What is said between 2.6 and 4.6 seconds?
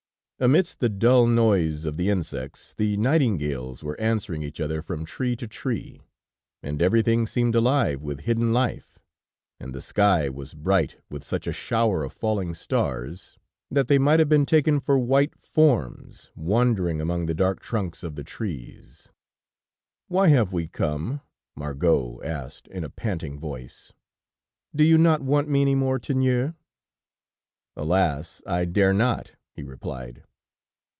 the nightingales were answering each